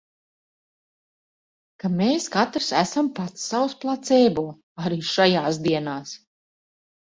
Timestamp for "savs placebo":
3.53-4.49